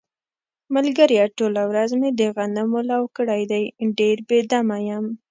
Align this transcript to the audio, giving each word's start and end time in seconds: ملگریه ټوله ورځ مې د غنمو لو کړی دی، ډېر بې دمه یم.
ملگریه 0.73 1.25
ټوله 1.37 1.61
ورځ 1.71 1.89
مې 1.99 2.09
د 2.19 2.21
غنمو 2.35 2.81
لو 2.91 3.01
کړی 3.17 3.41
دی، 3.51 3.63
ډېر 3.97 4.17
بې 4.27 4.39
دمه 4.51 4.77
یم. 4.87 5.05